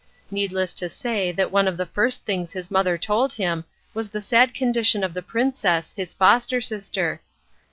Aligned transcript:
Needless 0.31 0.73
to 0.73 0.89
say 0.89 1.31
that 1.31 1.51
one 1.51 1.67
of 1.67 1.77
the 1.77 1.85
first 1.85 2.25
things 2.25 2.53
his 2.53 2.71
mother 2.71 2.97
told 2.97 3.33
him 3.33 3.65
was 3.93 4.09
the 4.09 4.19
sad 4.19 4.55
condition 4.55 5.03
of 5.03 5.13
the 5.13 5.21
princess, 5.21 5.93
his 5.95 6.15
foster 6.15 6.59
sister. 6.59 7.21